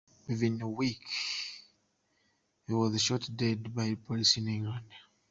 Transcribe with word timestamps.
Within 0.27 0.59
a 0.63 0.67
week, 0.67 1.05
he 2.65 2.73
was 2.73 2.99
shot 2.99 3.29
dead 3.37 3.75
by 3.75 3.93
police 3.93 4.35
in 4.37 4.47
England. 4.47 4.87